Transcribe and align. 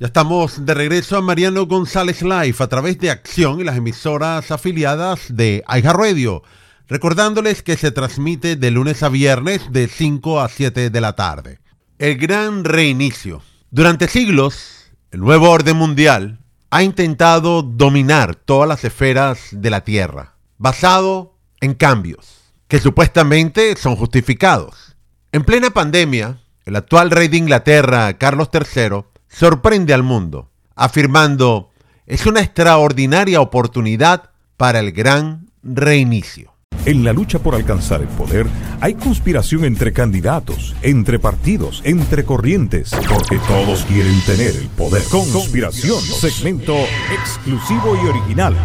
Ya 0.00 0.06
estamos 0.06 0.64
de 0.64 0.74
regreso 0.74 1.16
a 1.16 1.22
Mariano 1.22 1.66
González 1.66 2.22
Live 2.22 2.54
a 2.60 2.68
través 2.68 3.00
de 3.00 3.10
Acción 3.10 3.58
y 3.58 3.64
las 3.64 3.76
emisoras 3.76 4.52
afiliadas 4.52 5.22
de 5.28 5.64
Radio. 5.66 6.44
Recordándoles 6.86 7.64
que 7.64 7.76
se 7.76 7.90
transmite 7.90 8.54
de 8.54 8.70
lunes 8.70 9.02
a 9.02 9.08
viernes 9.08 9.72
de 9.72 9.88
5 9.88 10.40
a 10.40 10.48
7 10.48 10.90
de 10.90 11.00
la 11.00 11.16
tarde. 11.16 11.58
El 11.98 12.16
gran 12.16 12.62
reinicio. 12.62 13.42
Durante 13.72 14.06
siglos, 14.06 14.92
el 15.10 15.18
nuevo 15.18 15.50
orden 15.50 15.76
mundial 15.76 16.38
ha 16.70 16.84
intentado 16.84 17.62
dominar 17.62 18.36
todas 18.36 18.68
las 18.68 18.84
esferas 18.84 19.48
de 19.50 19.70
la 19.70 19.80
Tierra, 19.80 20.36
basado 20.58 21.34
en 21.60 21.74
cambios 21.74 22.52
que 22.68 22.78
supuestamente 22.78 23.74
son 23.74 23.96
justificados. 23.96 24.96
En 25.32 25.42
plena 25.42 25.70
pandemia, 25.70 26.38
el 26.66 26.76
actual 26.76 27.10
rey 27.10 27.26
de 27.26 27.38
Inglaterra, 27.38 28.16
Carlos 28.16 28.48
III, 28.52 29.02
sorprende 29.28 29.94
al 29.94 30.02
mundo, 30.02 30.50
afirmando, 30.74 31.70
es 32.06 32.26
una 32.26 32.40
extraordinaria 32.40 33.40
oportunidad 33.40 34.30
para 34.56 34.80
el 34.80 34.92
gran 34.92 35.50
reinicio. 35.62 36.54
En 36.86 37.04
la 37.04 37.12
lucha 37.12 37.38
por 37.38 37.54
alcanzar 37.54 38.00
el 38.00 38.08
poder 38.08 38.46
hay 38.80 38.94
conspiración 38.94 39.64
entre 39.64 39.92
candidatos, 39.92 40.74
entre 40.80 41.18
partidos, 41.18 41.82
entre 41.84 42.24
corrientes, 42.24 42.90
porque 43.08 43.38
todos 43.46 43.84
quieren 43.84 44.18
tener 44.22 44.56
el 44.56 44.68
poder. 44.68 45.02
Conspiración, 45.10 46.00
segmento 46.00 46.74
exclusivo 47.12 47.94
y 48.02 48.08
original. 48.08 48.56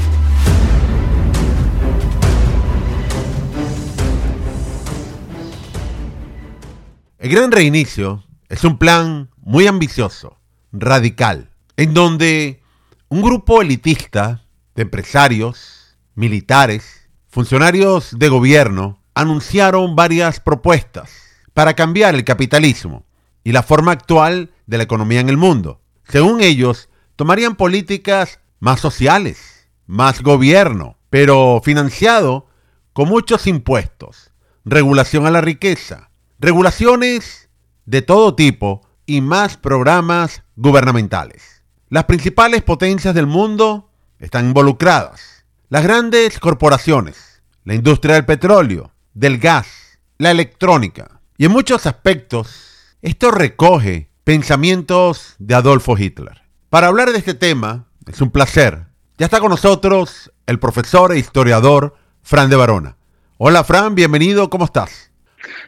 El 7.17 7.29
gran 7.29 7.51
reinicio 7.51 8.23
es 8.47 8.63
un 8.63 8.77
plan 8.77 9.29
muy 9.41 9.67
ambicioso 9.67 10.37
radical, 10.73 11.51
en 11.77 11.93
donde 11.93 12.61
un 13.07 13.21
grupo 13.21 13.61
elitista 13.61 14.43
de 14.75 14.81
empresarios, 14.81 15.95
militares, 16.15 17.07
funcionarios 17.29 18.17
de 18.17 18.29
gobierno 18.29 18.99
anunciaron 19.13 19.95
varias 19.95 20.39
propuestas 20.39 21.11
para 21.53 21.75
cambiar 21.75 22.15
el 22.15 22.23
capitalismo 22.23 23.05
y 23.43 23.51
la 23.51 23.63
forma 23.63 23.91
actual 23.91 24.51
de 24.65 24.77
la 24.77 24.83
economía 24.83 25.19
en 25.19 25.29
el 25.29 25.37
mundo. 25.37 25.81
Según 26.07 26.41
ellos, 26.41 26.89
tomarían 27.15 27.55
políticas 27.55 28.39
más 28.59 28.79
sociales, 28.79 29.69
más 29.85 30.21
gobierno, 30.21 30.97
pero 31.09 31.61
financiado 31.63 32.47
con 32.93 33.09
muchos 33.09 33.45
impuestos, 33.45 34.31
regulación 34.65 35.27
a 35.27 35.31
la 35.31 35.41
riqueza, 35.41 36.09
regulaciones 36.39 37.49
de 37.85 38.01
todo 38.01 38.35
tipo 38.35 38.82
y 39.05 39.21
más 39.21 39.57
programas 39.57 40.43
gubernamentales. 40.55 41.63
Las 41.89 42.05
principales 42.05 42.63
potencias 42.63 43.13
del 43.13 43.27
mundo 43.27 43.89
están 44.19 44.47
involucradas. 44.47 45.45
Las 45.69 45.83
grandes 45.83 46.39
corporaciones, 46.39 47.41
la 47.65 47.73
industria 47.73 48.15
del 48.15 48.25
petróleo, 48.25 48.91
del 49.13 49.37
gas, 49.37 49.99
la 50.17 50.31
electrónica. 50.31 51.21
Y 51.37 51.45
en 51.45 51.51
muchos 51.51 51.85
aspectos, 51.85 52.97
esto 53.01 53.31
recoge 53.31 54.09
pensamientos 54.23 55.35
de 55.39 55.55
Adolfo 55.55 55.97
Hitler. 55.97 56.41
Para 56.69 56.87
hablar 56.87 57.11
de 57.11 57.17
este 57.17 57.33
tema, 57.33 57.85
es 58.07 58.21
un 58.21 58.31
placer. 58.31 58.85
Ya 59.17 59.25
está 59.25 59.39
con 59.39 59.49
nosotros 59.49 60.31
el 60.45 60.59
profesor 60.59 61.11
e 61.11 61.19
historiador 61.19 61.95
Fran 62.21 62.49
de 62.49 62.55
Barona. 62.55 62.95
Hola 63.37 63.63
Fran, 63.63 63.95
bienvenido, 63.95 64.49
¿cómo 64.49 64.65
estás? 64.65 65.11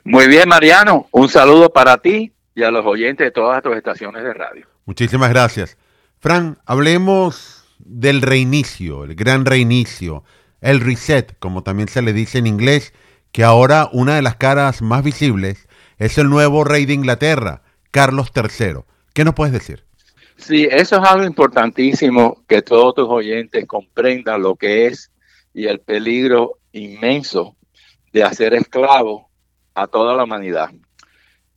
Muy 0.03 0.27
bien, 0.27 0.47
Mariano. 0.47 1.08
Un 1.11 1.30
saludo 1.30 1.70
para 1.70 1.97
ti 1.97 2.31
y 2.56 2.64
a 2.64 2.72
los 2.72 2.86
oyentes 2.86 3.28
de 3.28 3.31
todas 3.31 3.61
tus 3.61 3.75
estaciones 3.75 4.23
de 4.23 4.34
radio. 4.34 4.66
Muchísimas 4.86 5.30
gracias. 5.30 5.78
Fran, 6.20 6.58
hablemos 6.66 7.66
del 7.80 8.22
reinicio, 8.22 9.03
el 9.03 9.16
gran 9.16 9.45
reinicio, 9.45 10.23
el 10.61 10.80
reset, 10.80 11.38
como 11.39 11.61
también 11.61 11.89
se 11.89 12.02
le 12.02 12.14
dice 12.14 12.38
en 12.38 12.48
inglés, 12.48 12.94
que 13.31 13.44
ahora 13.44 13.89
una 13.92 14.16
de 14.16 14.21
las 14.21 14.38
caras 14.38 14.82
más 14.82 15.04
visibles 15.04 15.67
es 15.98 16.17
el 16.17 16.30
nuevo 16.30 16.64
rey 16.64 16.86
de 16.86 16.93
Inglaterra, 16.93 17.61
Carlos 17.92 18.32
III. 18.33 18.82
¿Qué 19.14 19.26
nos 19.26 19.36
puedes 19.36 19.54
decir? 19.54 19.83
Sí, 20.37 20.67
eso 20.70 21.02
es 21.02 21.10
algo 21.10 21.26
importantísimo 21.26 22.43
que 22.48 22.61
todos 22.61 22.95
tus 22.95 23.10
oyentes 23.10 23.66
comprendan 23.66 24.42
lo 24.42 24.55
que 24.55 24.87
es 24.87 25.11
y 25.54 25.67
el 25.67 25.80
peligro 25.80 26.60
inmenso 26.72 27.55
de 28.11 28.23
hacer 28.23 28.54
esclavo 28.54 29.30
a 29.73 29.87
toda 29.87 30.16
la 30.16 30.23
humanidad. 30.23 30.72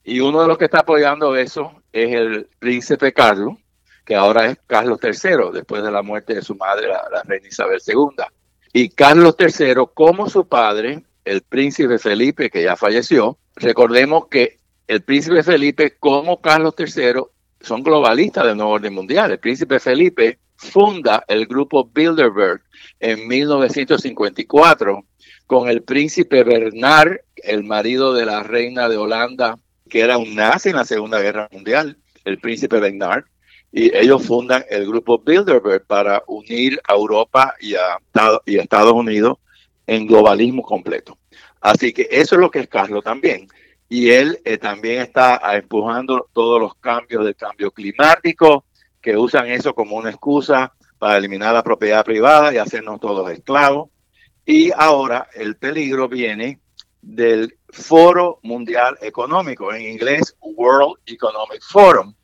Y 0.08 0.20
uno 0.20 0.40
de 0.40 0.48
los 0.48 0.56
que 0.56 0.64
está 0.64 0.78
apoyando 0.78 1.36
eso 1.36 1.82
es 1.92 2.14
el 2.14 2.48
príncipe 2.58 3.12
Carlos, 3.12 3.58
que 4.06 4.14
ahora 4.14 4.46
es 4.46 4.58
Carlos 4.66 4.98
III, 5.02 5.52
después 5.52 5.82
de 5.82 5.90
la 5.90 6.00
muerte 6.00 6.34
de 6.34 6.40
su 6.40 6.54
madre, 6.54 6.88
la, 6.88 7.22
reina 7.24 7.46
Isabel 7.46 7.78
II. 7.86 8.24
Y 8.72 8.88
Carlos 8.88 9.36
III, 9.38 9.74
como 9.92 10.30
su 10.30 10.48
padre, 10.48 11.02
el 11.26 11.42
príncipe 11.42 11.98
Felipe, 11.98 12.48
que 12.48 12.62
ya 12.62 12.74
falleció, 12.74 13.36
recordemos 13.56 14.28
que 14.28 14.56
el 14.86 15.02
príncipe 15.02 15.42
Felipe, 15.42 15.98
como 16.00 16.40
Carlos 16.40 16.72
III, 16.78 17.24
son 17.60 17.82
globalistas 17.82 18.46
del 18.46 18.56
nuevo 18.56 18.72
orden 18.72 18.94
mundial. 18.94 19.30
El 19.30 19.40
príncipe 19.40 19.78
Felipe 19.78 20.38
funda 20.56 21.22
el 21.28 21.46
grupo 21.46 21.84
Bilderberg 21.84 22.62
en 22.98 23.28
1954 23.28 25.04
con 25.46 25.68
el 25.68 25.82
príncipe 25.82 26.44
Bernard, 26.44 27.18
el 27.36 27.64
marido 27.64 28.14
de 28.14 28.24
la 28.24 28.42
reina 28.42 28.88
de 28.88 28.96
Holanda, 28.96 29.58
que 29.88 30.00
era 30.00 30.18
un 30.18 30.34
nazi 30.34 30.70
en 30.70 30.76
la 30.76 30.84
Segunda 30.84 31.20
Guerra 31.20 31.48
Mundial, 31.50 31.96
el 32.24 32.38
príncipe 32.38 32.78
Bernard, 32.78 33.24
y 33.70 33.94
ellos 33.94 34.24
fundan 34.26 34.64
el 34.70 34.86
grupo 34.86 35.18
Bilderberg 35.18 35.84
para 35.86 36.22
unir 36.26 36.80
a 36.88 36.94
Europa 36.94 37.54
y 37.60 37.74
a, 37.74 37.98
Estados 38.46 38.92
Unidos 38.92 39.38
en 39.86 40.06
globalismo 40.06 40.62
completo. 40.62 41.18
Así 41.60 41.92
que 41.92 42.08
eso 42.10 42.34
es 42.36 42.40
lo 42.40 42.50
que 42.50 42.60
es 42.60 42.68
Carlos 42.68 43.04
también. 43.04 43.48
Y 43.88 44.10
él 44.10 44.40
eh, 44.44 44.58
también 44.58 45.00
está 45.00 45.40
empujando 45.54 46.28
todos 46.32 46.60
los 46.60 46.74
cambios 46.76 47.24
del 47.24 47.36
cambio 47.36 47.70
climático, 47.70 48.64
que 49.00 49.16
usan 49.16 49.48
eso 49.48 49.74
como 49.74 49.96
una 49.96 50.10
excusa 50.10 50.72
para 50.98 51.16
eliminar 51.16 51.54
la 51.54 51.62
propiedad 51.62 52.04
privada 52.04 52.52
y 52.52 52.58
hacernos 52.58 53.00
todos 53.00 53.30
esclavos. 53.30 53.90
Y 54.44 54.70
ahora 54.76 55.28
el 55.34 55.56
peligro 55.56 56.08
viene 56.08 56.60
del 57.02 57.56
Foro 57.68 58.40
Mundial 58.42 58.98
Económico, 59.00 59.72
en 59.72 59.82
inglés 59.82 60.36
World 60.40 60.98
Economic 61.06 61.62
Forum, 61.62 62.14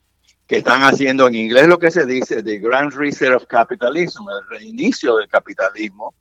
que 0.46 0.58
están 0.58 0.82
haciendo 0.82 1.26
en 1.26 1.34
inglés 1.34 1.68
lo 1.68 1.78
que 1.78 1.90
se 1.90 2.06
dice 2.06 2.42
The 2.42 2.58
Grand 2.58 2.92
Reset 2.92 3.34
of 3.34 3.46
Capitalism, 3.46 4.24
el 4.28 4.58
reinicio 4.58 5.16
del 5.16 5.28
capitalismo, 5.28 6.14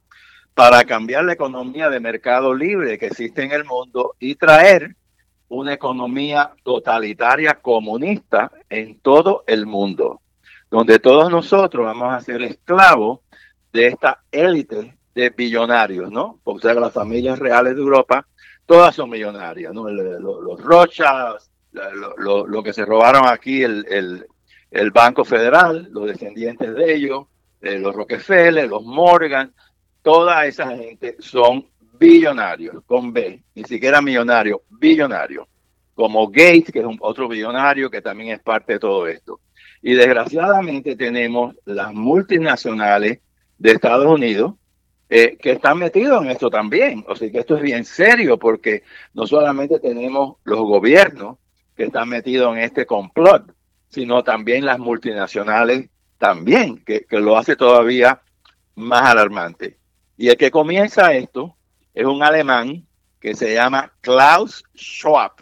para 0.54 0.84
cambiar 0.84 1.26
la 1.26 1.34
economía 1.34 1.90
de 1.90 2.00
mercado 2.00 2.54
libre 2.54 2.98
que 2.98 3.08
existe 3.08 3.44
en 3.44 3.52
el 3.52 3.66
mundo 3.66 4.16
y 4.20 4.36
traer 4.36 4.96
una 5.50 5.74
economía 5.74 6.54
totalitaria 6.64 7.56
comunista 7.56 8.52
en 8.70 9.00
todo 9.00 9.44
el 9.48 9.66
mundo, 9.66 10.22
donde 10.70 11.00
todos 11.00 11.30
nosotros 11.30 11.86
vamos 11.86 12.14
a 12.14 12.22
ser 12.22 12.42
esclavos 12.44 13.20
de 13.72 13.88
esta 13.88 14.24
élite 14.32 14.96
de 15.14 15.30
billonarios, 15.30 16.12
¿no? 16.12 16.40
Porque 16.44 16.74
las 16.74 16.94
familias 16.94 17.40
reales 17.40 17.76
de 17.76 17.82
Europa 17.82 18.26
todas 18.66 18.96
son 18.96 19.10
millonarias, 19.10 19.74
¿no? 19.74 19.90
Los, 19.90 20.62
Rochas, 20.62 21.52
lo, 22.18 22.64
que 22.64 22.74
se 22.74 22.86
robaron 22.86 23.26
aquí, 23.26 23.64
el, 23.64 24.26
el, 24.72 24.92
Banco 24.92 25.26
Federal, 25.26 25.88
los 25.92 26.08
descendientes 26.08 26.74
de 26.74 26.94
ellos, 26.94 27.26
eh, 27.62 27.80
los 27.80 27.96
Rockefeller, 27.96 28.68
los 28.68 28.84
Morgan, 28.84 29.54
toda 30.02 30.46
esa 30.46 30.76
gente 30.76 31.16
son 31.20 31.68
billonarios, 31.98 32.84
con 32.86 33.14
B, 33.14 33.44
ni 33.56 33.64
siquiera 33.64 34.02
millonarios, 34.02 34.60
billonarios, 34.70 35.48
como 35.94 36.28
Gates, 36.28 36.72
que 36.72 36.80
es 36.80 36.86
un, 36.86 36.98
otro 37.00 37.28
billonario 37.28 37.90
que 37.90 38.02
también 38.02 38.32
es 38.32 38.42
parte 38.42 38.74
de 38.74 38.80
todo 38.80 39.08
esto. 39.08 39.40
Y 39.82 39.94
desgraciadamente 39.94 40.96
tenemos 40.96 41.56
las 41.66 41.94
multinacionales 41.94 43.20
de 43.58 43.72
Estados 43.72 44.08
Unidos, 44.08 44.56
eh, 45.16 45.38
que 45.40 45.52
están 45.52 45.78
metidos 45.78 46.24
en 46.24 46.32
esto 46.32 46.50
también. 46.50 47.06
O 47.08 47.16
sea 47.16 47.32
que 47.32 47.38
esto 47.38 47.56
es 47.56 47.62
bien 47.62 47.86
serio 47.86 48.40
porque 48.40 48.82
no 49.14 49.28
solamente 49.28 49.80
tenemos 49.80 50.38
los 50.44 50.58
gobiernos 50.58 51.38
que 51.78 51.84
están 51.84 52.10
metidos 52.10 52.58
en 52.58 52.64
este 52.64 52.88
complot, 52.88 53.54
sino 53.90 54.24
también 54.24 54.66
las 54.66 54.80
multinacionales 54.80 55.88
también, 56.18 56.84
que, 56.84 57.06
que 57.06 57.20
lo 57.20 57.38
hace 57.38 57.56
todavía 57.56 58.24
más 58.74 59.04
alarmante. 59.04 59.78
Y 60.18 60.30
el 60.30 60.38
que 60.38 60.50
comienza 60.50 61.14
esto 61.14 61.58
es 61.94 62.06
un 62.08 62.24
alemán 62.24 62.88
que 63.20 63.36
se 63.36 63.54
llama 63.54 63.94
Klaus 64.02 64.64
Schwab. 64.76 65.34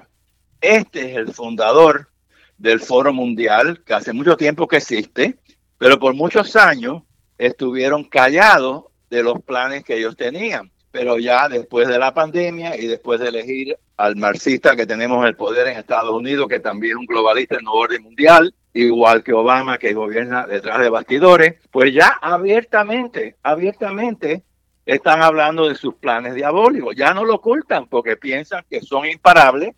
Este 0.59 1.11
es 1.11 1.15
el 1.15 1.33
fundador 1.33 2.09
del 2.57 2.81
Foro 2.81 3.13
Mundial, 3.13 3.81
que 3.85 3.93
hace 3.93 4.11
mucho 4.11 4.35
tiempo 4.35 4.67
que 4.67 4.77
existe, 4.77 5.39
pero 5.77 5.97
por 5.97 6.13
muchos 6.13 6.57
años 6.57 7.03
estuvieron 7.37 8.03
callados 8.03 8.90
de 9.11 9.21
los 9.21 9.41
planes 9.43 9.83
que 9.83 9.97
ellos 9.97 10.17
tenían. 10.17 10.71
Pero 10.89 11.19
ya 11.19 11.47
después 11.47 11.87
de 11.87 11.99
la 11.99 12.13
pandemia 12.13 12.75
y 12.75 12.87
después 12.87 13.19
de 13.19 13.29
elegir 13.29 13.77
al 13.97 14.15
marxista 14.15 14.75
que 14.75 14.87
tenemos 14.87 15.25
el 15.25 15.35
poder 15.35 15.67
en 15.67 15.77
Estados 15.77 16.11
Unidos, 16.11 16.47
que 16.47 16.59
también 16.59 16.93
es 16.93 16.97
un 16.97 17.05
globalista 17.05 17.57
en 17.57 17.65
nuevo 17.65 17.81
orden 17.81 18.01
mundial, 18.01 18.53
igual 18.73 19.23
que 19.23 19.33
Obama 19.33 19.77
que 19.77 19.93
gobierna 19.93 20.47
detrás 20.47 20.79
de 20.79 20.89
bastidores, 20.89 21.55
pues 21.69 21.93
ya 21.93 22.17
abiertamente, 22.21 23.35
abiertamente 23.43 24.43
están 24.85 25.21
hablando 25.21 25.67
de 25.67 25.75
sus 25.75 25.95
planes 25.95 26.33
diabólicos. 26.33 26.95
Ya 26.95 27.13
no 27.13 27.23
lo 27.23 27.35
ocultan 27.35 27.87
porque 27.87 28.17
piensan 28.17 28.65
que 28.69 28.81
son 28.81 29.05
imparables, 29.05 29.75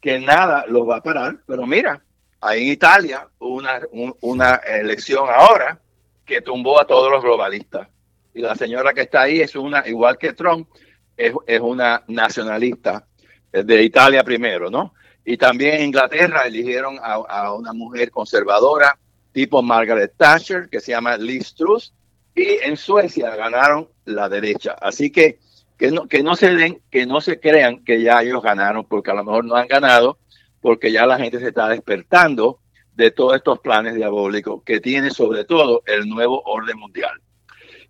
que 0.00 0.18
nada 0.20 0.64
los 0.68 0.88
va 0.88 0.98
a 0.98 1.02
parar. 1.02 1.38
Pero 1.46 1.66
mira, 1.66 2.02
ahí 2.40 2.64
en 2.64 2.72
Italia 2.72 3.28
una, 3.38 3.80
una 4.20 4.54
elección 4.56 5.26
ahora 5.34 5.78
que 6.24 6.40
tumbó 6.40 6.80
a 6.80 6.86
todos 6.86 7.10
los 7.10 7.22
globalistas. 7.22 7.88
Y 8.34 8.40
la 8.42 8.54
señora 8.56 8.92
que 8.92 9.02
está 9.02 9.22
ahí 9.22 9.40
es 9.40 9.54
una, 9.54 9.86
igual 9.86 10.18
que 10.18 10.32
Trump, 10.32 10.68
es, 11.16 11.32
es 11.46 11.60
una 11.60 12.02
nacionalista 12.08 13.06
de 13.52 13.82
Italia 13.84 14.24
primero, 14.24 14.68
¿no? 14.68 14.94
Y 15.24 15.36
también 15.36 15.76
en 15.76 15.84
Inglaterra 15.84 16.42
eligieron 16.42 16.98
a, 17.00 17.52
una 17.52 17.72
mujer 17.72 18.10
conservadora 18.10 18.98
tipo 19.32 19.62
Margaret 19.62 20.12
Thatcher, 20.16 20.68
que 20.68 20.80
se 20.80 20.92
llama 20.92 21.16
Liz 21.16 21.54
Truss, 21.54 21.94
y 22.34 22.58
en 22.62 22.76
Suecia 22.76 23.34
ganaron 23.34 23.88
la 24.04 24.28
derecha. 24.28 24.72
Así 24.80 25.10
que 25.10 25.38
que 25.76 25.90
no, 25.90 26.06
que 26.06 26.22
no 26.22 26.36
se 26.36 26.54
den, 26.54 26.80
que 26.90 27.04
no 27.04 27.20
se 27.20 27.40
crean 27.40 27.82
que 27.84 28.00
ya 28.00 28.22
ellos 28.22 28.42
ganaron, 28.42 28.84
porque 28.84 29.10
a 29.10 29.14
lo 29.14 29.24
mejor 29.24 29.44
no 29.44 29.56
han 29.56 29.66
ganado, 29.66 30.18
porque 30.60 30.92
ya 30.92 31.04
la 31.04 31.18
gente 31.18 31.40
se 31.40 31.48
está 31.48 31.68
despertando 31.68 32.60
de 32.94 33.10
todos 33.10 33.34
estos 33.34 33.58
planes 33.58 33.94
diabólicos 33.94 34.62
que 34.64 34.78
tiene 34.78 35.10
sobre 35.10 35.44
todo 35.44 35.82
el 35.86 36.08
nuevo 36.08 36.42
orden 36.44 36.78
mundial. 36.78 37.20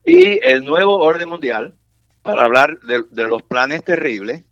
Y 0.04 0.38
el 0.46 0.64
nuevo 0.64 0.98
orden 0.98 1.28
mundial, 1.28 1.74
para 2.22 2.44
hablar 2.44 2.78
de, 2.80 3.04
los 3.24 3.42
planes 3.42 3.84
terribles 3.84 4.44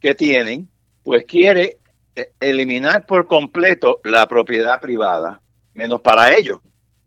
que 0.00 0.14
tienen, 0.14 0.68
pues 1.02 1.24
quiere 1.24 1.78
eh, 2.14 2.32
eliminar 2.40 3.06
por 3.06 3.26
completo 3.26 4.00
la 4.04 4.26
propiedad 4.26 4.80
privada, 4.80 5.40
menos 5.74 6.00
para 6.00 6.34
ellos, 6.34 6.60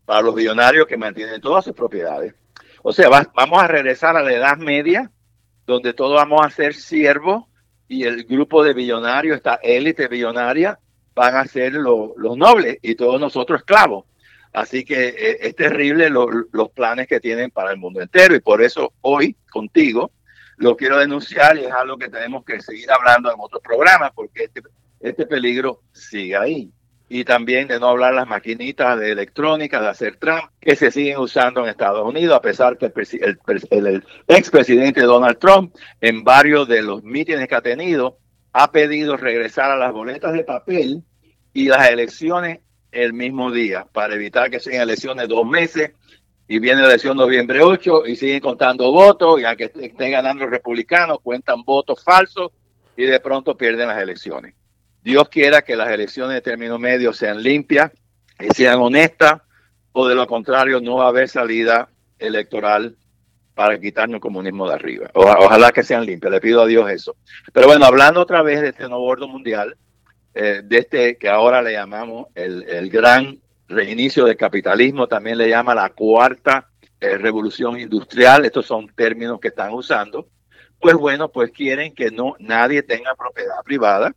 para 0.05 0.21
los 0.21 0.35
billonarios 0.35 0.87
que 0.87 0.97
mantienen 0.97 1.41
todas 1.41 1.65
sus 1.65 1.73
propiedades. 1.73 2.35
O 2.81 2.91
sea, 2.91 3.09
vamos 3.33 3.63
a 3.63 3.67
regresar 3.67 4.17
a 4.17 4.21
la 4.23 4.33
Edad 4.33 4.57
Media, 4.57 5.09
donde 5.65 5.93
todos 5.93 6.15
vamos 6.15 6.45
a 6.45 6.49
ser 6.49 6.73
siervos 6.73 7.45
y 7.87 8.03
el 8.03 8.25
grupo 8.25 8.63
de 8.63 8.73
billonarios, 8.73 9.37
esta 9.37 9.55
élite 9.55 10.07
billonaria, 10.07 10.79
van 11.15 11.35
a 11.35 11.45
ser 11.45 11.73
los 11.73 12.37
nobles 12.37 12.79
y 12.81 12.95
todos 12.95 13.21
nosotros 13.21 13.59
esclavos. 13.59 14.05
Así 14.53 14.85
que 14.85 15.09
eh, 15.09 15.37
es 15.41 15.55
terrible 15.55 16.09
los 16.09 16.71
planes 16.75 17.07
que 17.07 17.19
tienen 17.19 17.49
para 17.49 17.71
el 17.71 17.77
mundo 17.77 18.01
entero 18.01 18.35
y 18.35 18.39
por 18.39 18.61
eso 18.61 18.93
hoy 19.01 19.35
contigo 19.49 20.11
lo 20.57 20.77
quiero 20.77 20.99
denunciar 20.99 21.57
y 21.57 21.65
es 21.65 21.71
algo 21.71 21.97
que 21.97 22.07
tenemos 22.07 22.45
que 22.45 22.61
seguir 22.61 22.89
hablando 22.91 23.31
en 23.31 23.39
otros 23.39 23.61
programas 23.63 24.11
porque 24.13 24.43
este, 24.43 24.61
este 24.99 25.25
peligro 25.25 25.81
sigue 25.91 26.37
ahí. 26.37 26.71
Y 27.09 27.25
también 27.25 27.67
de 27.67 27.79
no 27.79 27.87
hablar 27.87 28.13
las 28.13 28.27
maquinitas 28.27 28.99
de 28.99 29.11
electrónica, 29.11 29.81
de 29.81 29.89
hacer 29.89 30.17
Trump, 30.17 30.45
que 30.59 30.75
se 30.75 30.89
siguen 30.89 31.17
usando 31.17 31.61
en 31.61 31.69
Estados 31.69 32.07
Unidos, 32.07 32.35
a 32.35 32.41
pesar 32.41 32.77
que 32.77 32.85
el, 32.85 33.39
el, 33.71 33.85
el 33.87 34.03
expresidente 34.27 35.01
Donald 35.01 35.37
Trump, 35.37 35.75
en 35.99 36.23
varios 36.23 36.67
de 36.67 36.81
los 36.81 37.03
mítines 37.03 37.47
que 37.47 37.55
ha 37.55 37.61
tenido, 37.61 38.17
ha 38.51 38.71
pedido 38.71 39.17
regresar 39.17 39.69
a 39.71 39.75
las 39.75 39.91
boletas 39.91 40.33
de 40.33 40.43
papel 40.43 41.03
y 41.53 41.67
las 41.67 41.89
elecciones 41.89 42.59
el 42.93 43.13
mismo 43.13 43.51
día, 43.51 43.85
para 43.91 44.15
evitar 44.15 44.49
que 44.49 44.59
sean 44.59 44.81
elecciones 44.81 45.27
dos 45.27 45.45
meses 45.45 45.91
y 46.47 46.59
viene 46.59 46.81
la 46.81 46.89
elección 46.89 47.17
noviembre 47.17 47.61
8 47.61 48.05
y 48.05 48.15
siguen 48.15 48.39
contando 48.39 48.91
votos 48.91 49.41
y 49.41 49.45
aunque 49.45 49.65
estén 49.65 50.11
ganando 50.11 50.43
los 50.43 50.51
republicanos, 50.51 51.19
cuentan 51.21 51.63
votos 51.63 52.03
falsos 52.03 52.51
y 52.95 53.05
de 53.05 53.19
pronto 53.19 53.57
pierden 53.57 53.87
las 53.87 54.01
elecciones. 54.01 54.53
Dios 55.01 55.27
quiera 55.29 55.61
que 55.61 55.75
las 55.75 55.89
elecciones 55.89 56.35
de 56.35 56.41
término 56.41 56.77
medio 56.77 57.11
sean 57.11 57.41
limpias 57.41 57.91
y 58.39 58.53
sean 58.53 58.79
honestas, 58.79 59.41
o 59.91 60.07
de 60.07 60.15
lo 60.15 60.27
contrario 60.27 60.79
no 60.79 60.95
va 60.95 61.05
a 61.05 61.09
haber 61.09 61.27
salida 61.27 61.89
electoral 62.19 62.95
para 63.53 63.79
quitarnos 63.79 64.15
el 64.15 64.21
comunismo 64.21 64.67
de 64.67 64.75
arriba. 64.75 65.11
ojalá 65.13 65.71
que 65.71 65.83
sean 65.83 66.05
limpias, 66.05 66.31
le 66.31 66.41
pido 66.41 66.61
a 66.61 66.65
Dios 66.65 66.89
eso. 66.89 67.15
Pero 67.51 67.67
bueno, 67.67 67.85
hablando 67.85 68.21
otra 68.21 68.41
vez 68.41 68.61
de 68.61 68.69
este 68.69 68.87
nuevo 68.87 69.03
orden 69.03 69.29
mundial, 69.29 69.77
eh, 70.33 70.61
de 70.63 70.77
este 70.77 71.17
que 71.17 71.29
ahora 71.29 71.61
le 71.61 71.73
llamamos 71.73 72.27
el, 72.35 72.63
el, 72.63 72.89
gran 72.89 73.39
reinicio 73.67 74.25
del 74.25 74.37
capitalismo, 74.37 75.07
también 75.07 75.37
le 75.37 75.49
llama 75.49 75.75
la 75.75 75.89
cuarta 75.89 76.69
eh, 76.99 77.17
revolución 77.17 77.79
industrial, 77.79 78.45
estos 78.45 78.65
son 78.65 78.87
términos 78.87 79.39
que 79.39 79.49
están 79.49 79.73
usando, 79.73 80.27
pues 80.79 80.95
bueno, 80.95 81.29
pues 81.29 81.51
quieren 81.51 81.93
que 81.93 82.11
no 82.11 82.35
nadie 82.39 82.83
tenga 82.83 83.15
propiedad 83.15 83.61
privada, 83.63 84.13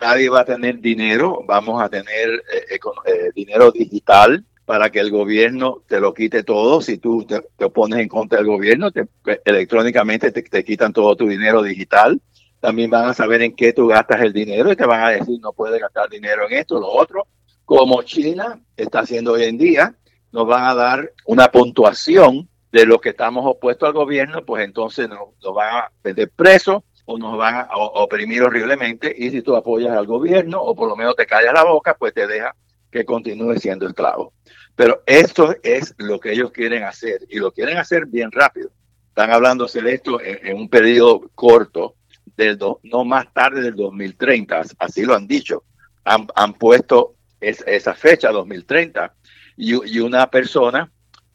nadie 0.00 0.28
va 0.28 0.40
a 0.40 0.44
tener 0.44 0.80
dinero, 0.80 1.42
vamos 1.46 1.82
a 1.82 1.88
tener 1.88 2.42
eh, 2.52 2.78
eh, 3.06 3.30
dinero 3.34 3.70
digital 3.72 4.44
para 4.64 4.90
que 4.90 5.00
el 5.00 5.10
gobierno 5.10 5.82
te 5.88 6.00
lo 6.00 6.14
quite 6.14 6.42
todo. 6.42 6.80
Si 6.80 6.98
tú 6.98 7.26
te, 7.26 7.64
opones 7.64 7.98
en 7.98 8.08
contra 8.08 8.38
del 8.38 8.46
gobierno, 8.46 8.90
te, 8.90 9.06
electrónicamente 9.44 10.30
te, 10.30 10.64
quitan 10.64 10.92
todo 10.92 11.16
tu 11.16 11.26
dinero 11.26 11.62
digital. 11.62 12.20
También 12.60 12.90
van 12.90 13.08
a 13.08 13.14
saber 13.14 13.42
en 13.42 13.56
qué 13.56 13.72
tú 13.72 13.88
gastas 13.88 14.20
el 14.20 14.32
dinero 14.32 14.70
y 14.70 14.76
te 14.76 14.86
van 14.86 15.02
a 15.02 15.08
decir 15.10 15.40
no 15.40 15.52
puedes 15.52 15.80
gastar 15.80 16.08
dinero 16.08 16.46
en 16.46 16.58
esto, 16.58 16.78
lo 16.78 16.88
otro. 16.88 17.26
Como 17.64 18.02
China 18.02 18.60
está 18.76 19.00
haciendo 19.00 19.32
hoy 19.32 19.44
en 19.44 19.58
día, 19.58 19.94
nos 20.32 20.46
van 20.46 20.64
a 20.64 20.74
dar 20.74 21.12
una 21.26 21.50
puntuación 21.50 22.48
de 22.72 22.86
lo 22.86 23.00
que 23.00 23.10
estamos 23.10 23.44
opuestos 23.46 23.86
al 23.86 23.94
gobierno, 23.94 24.44
pues 24.44 24.64
entonces 24.64 25.08
nos, 25.08 25.20
nos 25.42 25.54
van 25.54 25.74
a 25.74 25.92
vender 26.02 26.30
presos 26.30 26.82
o 27.04 27.18
nos 27.18 27.36
van 27.36 27.56
a 27.56 27.68
oprimir 27.76 28.42
horriblemente 28.42 29.12
y 29.16 29.30
si 29.30 29.42
tú 29.42 29.56
apoyas 29.56 29.96
al 29.96 30.06
gobierno 30.06 30.60
o 30.62 30.74
por 30.76 30.88
lo 30.88 30.96
menos 30.96 31.16
te 31.16 31.26
callas 31.26 31.54
la 31.54 31.64
boca, 31.64 31.96
pues 31.98 32.14
te 32.14 32.26
deja 32.26 32.54
que 32.90 33.04
continúe 33.04 33.56
siendo 33.58 33.86
esclavo. 33.86 34.32
Pero 34.76 35.02
esto 35.06 35.54
es 35.62 35.94
lo 35.98 36.18
que 36.20 36.32
ellos 36.32 36.52
quieren 36.52 36.84
hacer 36.84 37.20
y 37.28 37.38
lo 37.38 37.52
quieren 37.52 37.78
hacer 37.78 38.06
bien 38.06 38.30
rápido. 38.30 38.70
Están 39.08 39.30
hablando 39.32 39.66
de 39.66 39.92
esto 39.92 40.20
en, 40.20 40.56
un 40.56 40.68
periodo 40.68 41.28
corto, 41.34 41.96
del 42.36 42.58
no 42.82 43.04
más 43.04 43.32
tarde 43.32 43.62
del 43.62 43.76
2030, 43.76 44.62
así 44.78 45.04
lo 45.04 45.14
han 45.14 45.26
dicho. 45.26 45.64
Han, 46.04 46.26
han 46.34 46.54
puesto 46.54 47.14
esa 47.40 47.94
fecha, 47.94 48.30
2030, 48.30 49.14
y, 49.56 49.96
y 49.96 50.00
una 50.00 50.28
persona 50.30 50.90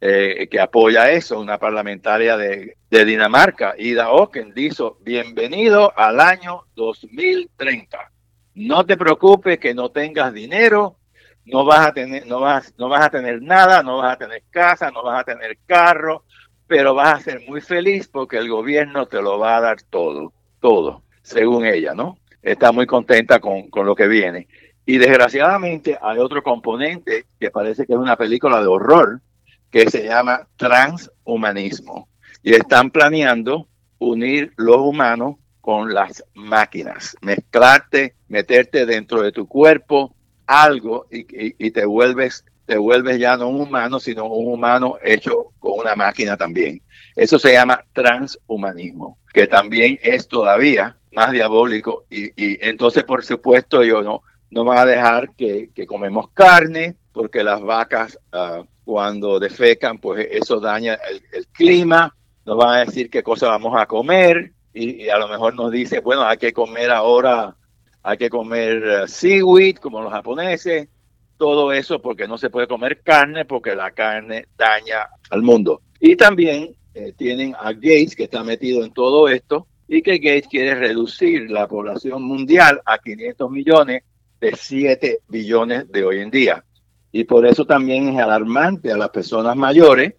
eh, 0.08 0.48
que 0.52 0.60
apoya 0.60 1.10
eso, 1.10 1.40
una 1.40 1.58
parlamentaria 1.58 2.38
de, 2.38 2.76
Dinamarca, 2.90 3.74
Ida 3.78 4.12
Oken, 4.12 4.54
dijo, 4.54 5.00
bienvenido 5.02 5.92
al 5.98 6.20
año 6.20 6.66
2030. 6.76 8.12
No 8.54 8.86
te 8.86 8.98
preocupes 8.98 9.58
que 9.58 9.74
no 9.74 9.90
tengas 9.90 10.32
dinero, 10.32 10.98
no 11.46 11.66
vas 11.66 11.88
a 11.88 11.94
tener, 11.94 12.28
no 12.28 12.40
vas, 12.40 12.74
no 12.78 12.88
vas 12.88 13.06
a 13.06 13.10
tener 13.10 13.42
nada, 13.42 13.82
no 13.84 13.98
vas 13.98 14.14
a 14.14 14.18
tener 14.18 14.44
casa, 14.52 14.92
no 14.92 15.04
vas 15.04 15.22
a 15.22 15.24
tener 15.24 15.58
carro, 15.66 16.24
pero 16.68 16.94
vas 16.94 17.20
a 17.20 17.24
ser 17.24 17.42
muy 17.48 17.60
feliz 17.60 18.08
porque 18.08 18.38
el 18.38 18.48
gobierno 18.48 19.08
te 19.08 19.22
lo 19.22 19.40
va 19.40 19.58
a 19.58 19.62
dar 19.62 19.82
todo, 19.82 20.34
todo, 20.66 21.04
según 21.22 21.64
ella, 21.68 21.94
¿no? 21.94 22.18
Está 22.42 22.72
muy 22.72 22.88
contenta 22.88 23.40
con, 23.40 23.70
con 23.70 23.86
lo 23.86 23.94
que 23.94 24.08
viene. 24.08 24.48
Y 24.84 24.98
desgraciadamente 24.98 25.96
hay 26.02 26.18
otro 26.18 26.42
componente 26.42 27.28
que 27.40 27.52
parece 27.52 27.86
que 27.86 27.94
es 27.94 28.00
una 28.00 28.16
película 28.16 28.60
de 28.62 28.66
horror, 28.66 29.22
que 29.70 29.88
se 29.92 30.06
llama 30.06 30.48
transhumanismo. 30.56 32.10
Y 32.42 32.56
están 32.56 32.90
planeando 32.90 33.68
unir 34.00 34.54
los 34.58 34.78
humanos 34.78 35.36
con 35.62 35.94
las 35.94 36.24
máquinas, 36.34 37.16
mezclarte, 37.22 38.16
meterte 38.28 38.88
dentro 38.88 39.22
de 39.22 39.32
tu 39.32 39.48
cuerpo 39.48 40.16
algo 40.48 41.06
y, 41.12 41.70
te 41.70 41.86
vuelves 41.86 42.44
te 42.66 42.78
vuelves 42.78 43.20
ya 43.20 43.38
no 43.38 43.48
un 43.48 43.62
humano, 43.62 44.00
sino 44.00 44.26
un 44.26 44.54
humano 44.54 44.98
hecho 45.04 45.52
con 45.60 45.80
una 45.80 45.96
máquina 45.96 46.36
también. 46.36 46.82
Eso 47.16 47.40
se 47.40 47.54
llama 47.54 47.84
transhumanismo, 47.94 49.18
que 49.34 49.48
también 49.48 50.00
es 50.02 50.28
todavía 50.28 50.98
más 51.12 51.32
diabólico. 51.32 52.06
Y, 52.10 52.32
entonces, 52.68 53.04
por 53.04 53.24
supuesto, 53.24 53.84
yo 53.84 54.02
no, 54.02 54.22
no 54.50 54.64
van 54.64 54.80
a 54.80 54.86
dejar 54.86 55.34
que, 55.36 55.70
comemos 55.88 56.30
carne, 56.32 56.96
porque 57.14 57.44
las 57.44 57.62
vacas 57.62 58.20
uh, 58.34 58.66
cuando 58.84 59.40
defecan, 59.40 59.98
pues 59.98 60.28
eso 60.32 60.60
daña 60.60 61.00
el, 61.32 61.48
clima, 61.48 62.14
nos 62.46 62.58
van 62.58 62.76
a 62.76 62.86
decir 62.86 63.10
qué 63.10 63.24
cosa 63.24 63.48
vamos 63.48 63.74
a 63.80 63.86
comer 63.86 64.52
y, 64.74 65.08
a 65.10 65.18
lo 65.18 65.28
mejor 65.28 65.56
nos 65.56 65.72
dice, 65.72 66.02
bueno, 66.02 66.24
hay 66.24 66.38
que 66.38 66.52
comer 66.52 66.92
ahora, 66.92 67.56
hay 68.04 68.18
que 68.18 68.30
comer 68.30 68.84
eh, 68.84 69.08
seaweed 69.08 69.78
como 69.78 70.02
los 70.02 70.12
japoneses, 70.12 70.90
todo 71.38 71.72
eso 71.72 72.02
porque 72.02 72.28
no 72.28 72.38
se 72.38 72.50
puede 72.50 72.68
comer 72.68 73.02
carne 73.02 73.46
porque 73.46 73.76
la 73.76 73.92
carne 73.92 74.48
daña 74.58 75.08
al 75.30 75.42
mundo. 75.42 75.82
Y 76.00 76.16
también 76.16 76.76
eh, 76.94 77.14
tienen 77.18 77.56
a 77.60 77.74
Gates 77.74 78.16
que 78.16 78.24
está 78.24 78.44
metido 78.44 78.84
en 78.84 78.94
todo 78.94 79.28
esto 79.28 79.68
y 79.88 80.02
que 80.02 80.18
Gates 80.18 80.48
quiere 80.48 80.76
reducir 80.76 81.50
la 81.52 81.68
población 81.68 82.24
mundial 82.24 82.82
a 82.86 82.98
500 82.98 83.52
millones 83.52 84.04
de 84.40 84.56
7 84.56 85.20
billones 85.28 85.92
de 85.92 86.04
hoy 86.04 86.20
en 86.20 86.32
día. 86.32 86.64
Y 87.12 87.24
por 87.24 87.46
eso 87.46 87.66
también 87.66 88.10
es 88.10 88.20
alarmante 88.20 88.92
a 88.92 88.98
las 88.98 89.10
personas 89.10 89.56
mayores 89.56 90.16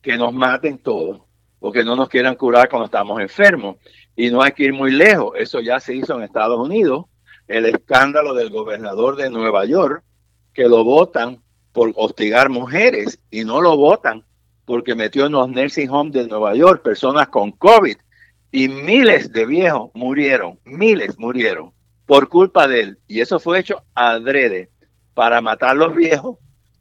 que 0.00 0.16
nos 0.16 0.32
maten 0.32 0.78
todos, 0.78 1.20
o 1.58 1.70
que 1.70 1.84
no 1.84 1.96
nos 1.96 2.08
quieran 2.08 2.34
curar 2.36 2.68
cuando 2.68 2.86
estamos 2.86 3.20
enfermos. 3.20 3.76
Y 4.16 4.30
no 4.30 4.42
hay 4.42 4.52
que 4.52 4.64
ir 4.64 4.72
muy 4.72 4.90
lejos, 4.90 5.32
eso 5.36 5.60
ya 5.60 5.80
se 5.80 5.94
hizo 5.94 6.16
en 6.16 6.22
Estados 6.22 6.58
Unidos, 6.58 7.06
el 7.46 7.66
escándalo 7.66 8.34
del 8.34 8.50
gobernador 8.50 9.16
de 9.16 9.28
Nueva 9.28 9.64
York, 9.64 10.02
que 10.52 10.68
lo 10.68 10.84
votan 10.84 11.42
por 11.72 11.92
hostigar 11.96 12.48
mujeres 12.48 13.20
y 13.30 13.44
no 13.44 13.60
lo 13.60 13.76
votan 13.76 14.24
porque 14.64 14.94
metió 14.94 15.26
en 15.26 15.32
los 15.32 15.48
nursing 15.48 15.90
homes 15.90 16.12
de 16.12 16.28
Nueva 16.28 16.54
York 16.54 16.82
personas 16.82 17.28
con 17.28 17.52
COVID 17.52 17.96
y 18.52 18.68
miles 18.68 19.32
de 19.32 19.46
viejos 19.46 19.90
murieron, 19.94 20.58
miles 20.64 21.18
murieron 21.18 21.72
por 22.06 22.28
culpa 22.28 22.66
de 22.66 22.80
él. 22.80 22.98
Y 23.06 23.20
eso 23.20 23.38
fue 23.38 23.60
hecho 23.60 23.84
adrede 23.94 24.70
para 25.14 25.40
matar 25.40 25.70
a 25.70 25.74
los 25.74 25.94
viejos, 25.94 26.38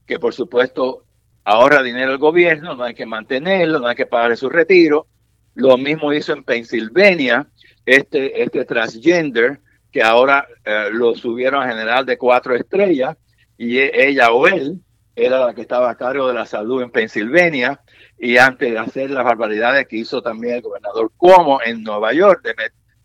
que 0.07 0.17
por 0.17 0.33
supuesto 0.33 1.03
ahorra 1.43 1.83
dinero 1.83 2.11
el 2.11 2.17
gobierno, 2.17 2.75
no 2.75 2.83
hay 2.83 2.95
que 2.95 3.05
mantenerlo, 3.05 3.79
no 3.79 3.87
hay 3.87 3.95
que 3.95 4.05
pagar 4.05 4.35
su 4.37 4.49
retiro. 4.49 5.07
Lo 5.55 5.77
mismo 5.77 6.13
hizo 6.13 6.33
en 6.33 6.43
Pensilvania 6.43 7.47
este, 7.85 8.41
este 8.41 8.65
transgender, 8.65 9.59
que 9.91 10.03
ahora 10.03 10.47
eh, 10.63 10.89
lo 10.91 11.15
subieron 11.15 11.63
a 11.63 11.67
general 11.67 12.05
de 12.05 12.17
cuatro 12.17 12.55
estrellas, 12.55 13.17
y 13.59 13.77
e, 13.77 14.07
ella 14.07 14.31
o 14.31 14.47
él 14.47 14.79
era 15.15 15.45
la 15.45 15.53
que 15.53 15.61
estaba 15.61 15.89
a 15.89 15.95
cargo 15.95 16.29
de 16.29 16.33
la 16.33 16.45
salud 16.45 16.81
en 16.81 16.91
Pensilvania, 16.91 17.81
y 18.17 18.37
antes 18.37 18.71
de 18.71 18.79
hacer 18.79 19.11
las 19.11 19.25
barbaridades 19.25 19.85
que 19.85 19.97
hizo 19.97 20.21
también 20.21 20.55
el 20.55 20.61
gobernador 20.61 21.11
Cuomo 21.17 21.59
en 21.61 21.83
Nueva 21.83 22.13
York, 22.13 22.41
de 22.41 22.55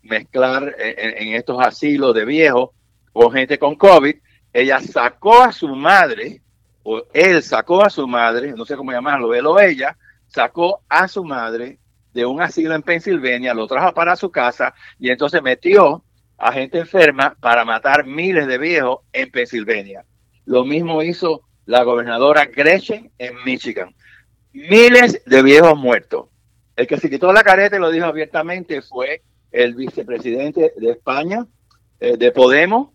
mezclar 0.01 0.73
en, 0.79 1.33
estos 1.35 1.61
asilos 1.61 2.15
de 2.15 2.23
viejos 2.23 2.69
con 3.11 3.33
gente 3.33 3.59
con 3.59 3.75
COVID, 3.75 4.15
ella 4.53 4.79
sacó 4.79 5.43
a 5.43 5.51
su 5.51 5.67
madre, 5.75 6.41
o 6.83 7.03
él 7.13 7.43
sacó 7.43 7.83
a 7.83 7.89
su 7.89 8.07
madre, 8.07 8.53
no 8.53 8.63
sé 8.63 8.77
cómo 8.77 8.93
llamarlo, 8.93 9.33
él 9.33 9.45
o 9.45 9.59
ella, 9.59 9.97
sacó 10.27 10.83
a 10.87 11.09
su 11.09 11.25
madre 11.25 11.79
de 12.13 12.25
un 12.25 12.41
asilo 12.41 12.75
en 12.75 12.81
Pensilvania, 12.81 13.53
lo 13.53 13.67
trajo 13.67 13.93
para 13.93 14.15
su 14.15 14.31
casa 14.31 14.73
y 14.99 15.09
entonces 15.09 15.41
metió 15.41 16.01
a 16.37 16.53
gente 16.53 16.79
enferma 16.79 17.35
para 17.41 17.65
matar 17.65 18.05
miles 18.05 18.47
de 18.47 18.57
viejos 18.57 18.99
en 19.11 19.29
Pensilvania. 19.31 20.05
Lo 20.45 20.65
mismo 20.65 21.01
hizo 21.01 21.41
la 21.65 21.83
gobernadora 21.83 22.45
Gretchen 22.45 23.11
en 23.17 23.35
Michigan. 23.43 23.95
Miles 24.53 25.21
de 25.25 25.43
viejos 25.43 25.77
muertos. 25.77 26.27
El 26.75 26.87
que 26.87 26.97
se 26.97 27.09
quitó 27.09 27.31
la 27.33 27.43
careta 27.43 27.77
y 27.77 27.79
lo 27.79 27.89
dijo 27.89 28.05
abiertamente 28.05 28.81
fue 28.81 29.21
el 29.51 29.75
vicepresidente 29.75 30.73
de 30.77 30.91
España, 30.91 31.45
eh, 31.99 32.17
de 32.17 32.31
Podemos, 32.31 32.89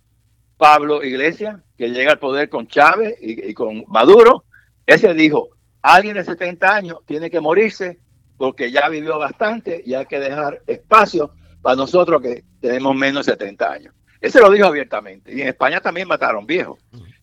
Pablo 0.57 1.02
Iglesias, 1.02 1.61
que 1.76 1.90
llega 1.90 2.12
al 2.12 2.19
poder 2.19 2.49
con 2.49 2.66
Chávez 2.69 3.16
y, 3.21 3.50
y 3.50 3.54
con 3.54 3.85
Maduro. 3.88 4.45
Ese 4.87 5.14
dijo, 5.14 5.50
alguien 5.83 6.14
de 6.14 6.25
70 6.25 6.75
años 6.75 6.99
tiene 7.07 7.30
que 7.30 7.40
morirse 7.40 7.99
porque 8.37 8.71
ya 8.71 8.88
vivió 8.88 9.19
bastante 9.19 9.83
y 9.85 9.95
hay 9.95 10.07
que 10.07 10.21
dejar 10.21 10.62
espacio 10.66 11.33
para 11.62 11.76
nosotros 11.76 12.23
que 12.23 12.45
tenemos 12.61 12.95
menos 12.95 13.26
de 13.26 13.33
70 13.33 13.73
años. 13.73 13.95
Ese 14.21 14.40
lo 14.40 14.50
dijo 14.50 14.66
abiertamente. 14.66 15.35
Y 15.35 15.40
en 15.40 15.49
España 15.49 15.80
también 15.80 16.07
mataron 16.07 16.47
viejos. 16.47 16.78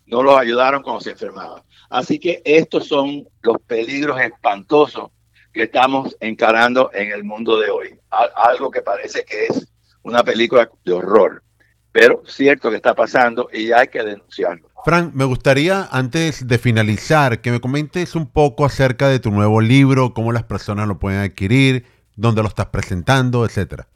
No 0.08 0.24
los 0.24 0.38
ayudaron 0.38 0.82
cuando 0.82 1.02
se 1.02 1.12
enfermaban. 1.12 1.62
Así 1.90 2.20
que 2.20 2.42
estos 2.44 2.88
son 2.88 3.28
los 3.42 3.58
peligros 3.66 4.20
espantosos 4.20 5.12
que 5.54 5.64
estamos 5.64 6.16
encarando 6.20 6.92
en 6.94 7.12
el 7.12 7.24
mundo 7.24 7.60
de 7.60 7.70
hoy. 7.70 8.00
Algo 8.10 8.72
que 8.72 8.82
parece 8.82 9.24
que 9.24 9.46
es 9.46 9.68
una 10.04 10.24
película 10.24 10.70
de 10.86 10.94
horror, 10.94 11.44
pero 11.92 12.24
cierto 12.26 12.70
que 12.70 12.78
está 12.78 12.96
pasando 12.96 13.50
y 13.52 13.72
hay 13.72 13.88
que 13.88 14.04
denunciarlo. 14.04 14.70
Frank, 14.86 15.14
me 15.14 15.26
gustaría 15.26 15.88
antes 15.92 16.48
de 16.48 16.58
finalizar 16.58 17.42
que 17.42 17.52
me 17.52 17.60
comentes 17.60 18.16
un 18.16 18.32
poco 18.32 18.66
acerca 18.66 19.10
de 19.10 19.20
tu 19.20 19.32
nuevo 19.32 19.60
libro, 19.60 20.14
cómo 20.14 20.32
las 20.32 20.44
personas 20.44 20.88
lo 20.88 21.00
pueden 21.00 21.20
adquirir, 21.20 21.86
dónde 22.16 22.42
lo 22.42 22.48
estás 22.48 22.68
presentando, 22.68 23.46
etcétera. 23.46 23.88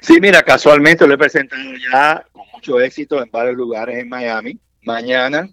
Sí, 0.00 0.18
mira, 0.20 0.42
casualmente 0.42 1.06
lo 1.06 1.14
he 1.14 1.18
presentado 1.18 1.62
ya 1.92 2.24
con 2.32 2.44
mucho 2.52 2.80
éxito 2.80 3.22
en 3.22 3.30
varios 3.30 3.56
lugares 3.56 3.98
en 3.98 4.08
Miami. 4.08 4.58
Mañana, 4.82 5.48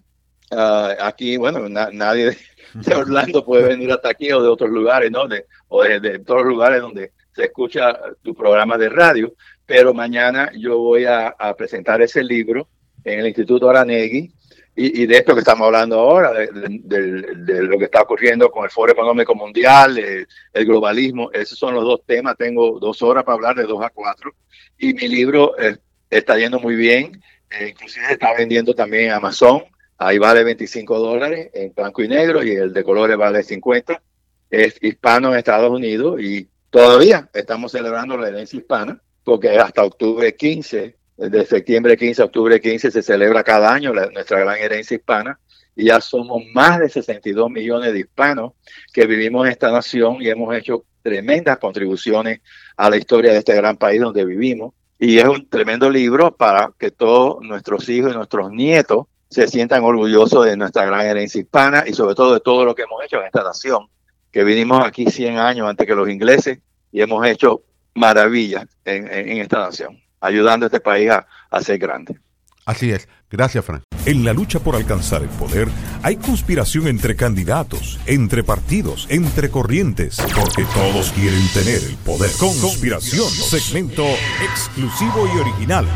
ah, 0.50 0.94
aquí, 1.00 1.36
bueno, 1.36 1.68
nadie 1.68 2.36
de, 2.74 2.94
Orlando 2.94 3.44
puede 3.44 3.68
venir 3.68 3.92
hasta 3.92 4.10
aquí 4.10 4.32
o 4.32 4.42
de 4.42 4.48
otros 4.48 4.70
lugares, 4.70 5.10
¿no? 5.10 5.26
De, 5.26 5.46
o 5.68 5.82
de, 5.82 6.00
de 6.00 6.18
todos 6.20 6.42
los 6.42 6.52
lugares 6.52 6.80
donde 6.80 7.12
se 7.34 7.44
escucha 7.44 7.98
tu 8.22 8.34
programa 8.34 8.78
de 8.78 8.88
radio. 8.88 9.34
Pero 9.64 9.92
mañana 9.92 10.52
yo 10.56 10.78
voy 10.78 11.04
a, 11.04 11.28
a 11.28 11.54
presentar 11.54 12.00
ese 12.00 12.22
libro 12.22 12.68
en 13.04 13.20
el 13.20 13.26
Instituto 13.26 13.68
Aranegui 13.68 14.32
y, 14.78 15.06
de 15.06 15.16
esto 15.16 15.32
que 15.32 15.40
estamos 15.40 15.64
hablando 15.64 15.98
ahora, 15.98 16.32
de, 16.34 17.62
lo 17.62 17.78
que 17.78 17.86
está 17.86 18.02
ocurriendo 18.02 18.50
con 18.50 18.64
el 18.64 18.70
Foro 18.70 18.92
Económico 18.92 19.34
Mundial, 19.34 19.96
el, 19.96 20.66
globalismo, 20.66 21.30
esos 21.32 21.58
son 21.58 21.72
los 21.72 21.82
dos 21.82 22.02
temas. 22.04 22.36
Tengo 22.36 22.78
dos 22.78 23.00
horas 23.00 23.24
para 23.24 23.36
hablar 23.36 23.56
de 23.56 23.62
dos 23.62 23.82
a 23.82 23.88
cuatro. 23.88 24.34
Y 24.76 24.92
mi 24.92 25.08
libro 25.08 25.58
eh, 25.58 25.78
está 26.10 26.36
yendo 26.36 26.60
muy 26.60 26.76
bien, 26.76 27.22
eh, 27.50 27.68
inclusive 27.70 28.12
está 28.12 28.34
vendiendo 28.34 28.74
también 28.74 29.06
en 29.06 29.12
Amazon. 29.12 29.62
Ahí 29.98 30.18
vale 30.18 30.44
25 30.44 30.98
dólares 30.98 31.50
en 31.54 31.72
blanco 31.74 32.02
y 32.02 32.08
negro 32.08 32.44
y 32.44 32.50
el 32.50 32.72
de 32.72 32.84
colores 32.84 33.16
vale 33.16 33.42
50. 33.42 34.02
Es 34.50 34.76
hispano 34.82 35.32
en 35.32 35.38
Estados 35.38 35.70
Unidos 35.70 36.20
y 36.20 36.48
todavía 36.70 37.28
estamos 37.32 37.72
celebrando 37.72 38.16
la 38.16 38.28
herencia 38.28 38.58
hispana 38.58 39.00
porque 39.24 39.58
hasta 39.58 39.84
octubre 39.84 40.34
15 40.34 40.96
de 41.16 41.46
septiembre 41.46 41.96
15 41.96 42.22
a 42.22 42.24
octubre 42.26 42.60
15 42.60 42.90
se 42.90 43.02
celebra 43.02 43.42
cada 43.42 43.72
año 43.72 43.92
nuestra 43.92 44.38
gran 44.40 44.58
herencia 44.58 44.96
hispana 44.96 45.38
y 45.74 45.86
ya 45.86 46.00
somos 46.00 46.42
más 46.52 46.78
de 46.78 46.88
62 46.88 47.50
millones 47.50 47.92
de 47.92 48.00
hispanos 48.00 48.52
que 48.92 49.06
vivimos 49.06 49.46
en 49.46 49.52
esta 49.52 49.70
nación 49.70 50.18
y 50.20 50.28
hemos 50.28 50.54
hecho 50.54 50.84
tremendas 51.02 51.58
contribuciones 51.58 52.40
a 52.76 52.90
la 52.90 52.96
historia 52.96 53.32
de 53.32 53.38
este 53.38 53.54
gran 53.54 53.76
país 53.76 54.00
donde 54.00 54.24
vivimos. 54.24 54.74
Y 54.98 55.18
es 55.18 55.26
un 55.26 55.48
tremendo 55.48 55.90
libro 55.90 56.34
para 56.34 56.72
que 56.78 56.90
todos 56.90 57.42
nuestros 57.42 57.88
hijos 57.88 58.12
y 58.12 58.16
nuestros 58.16 58.50
nietos 58.50 59.06
se 59.28 59.48
sientan 59.48 59.84
orgullosos 59.84 60.46
de 60.46 60.56
nuestra 60.56 60.84
gran 60.84 61.06
herencia 61.06 61.40
hispana 61.40 61.84
y 61.86 61.92
sobre 61.92 62.14
todo 62.14 62.34
de 62.34 62.40
todo 62.40 62.64
lo 62.64 62.74
que 62.74 62.82
hemos 62.82 63.02
hecho 63.04 63.18
en 63.20 63.26
esta 63.26 63.42
nación, 63.42 63.88
que 64.30 64.44
vinimos 64.44 64.84
aquí 64.84 65.10
100 65.10 65.38
años 65.38 65.68
antes 65.68 65.86
que 65.86 65.94
los 65.94 66.08
ingleses 66.08 66.58
y 66.92 67.00
hemos 67.00 67.26
hecho 67.26 67.62
maravillas 67.94 68.66
en, 68.84 69.12
en 69.12 69.38
esta 69.38 69.58
nación 69.58 70.00
ayudando 70.20 70.66
a 70.66 70.68
este 70.68 70.80
país 70.80 71.10
a, 71.10 71.60
ser 71.60 71.78
grande. 71.78 72.18
Así 72.64 72.90
es. 72.90 73.08
Gracias, 73.30 73.64
Frank. 73.64 73.82
En 74.04 74.24
la 74.24 74.32
lucha 74.32 74.60
por 74.60 74.76
alcanzar 74.76 75.22
el 75.22 75.28
poder 75.28 75.68
hay 76.02 76.16
conspiración 76.16 76.86
entre 76.86 77.16
candidatos, 77.16 77.98
entre 78.06 78.44
partidos, 78.44 79.06
entre 79.08 79.50
corrientes, 79.50 80.18
porque 80.34 80.64
todos 80.74 81.10
quieren 81.12 81.46
tener 81.52 81.82
el 81.82 81.96
poder. 81.96 82.30
Conspiración, 82.38 83.28
segmento 83.28 84.04
exclusivo 84.42 85.26
y 85.34 85.38
original 85.38 85.86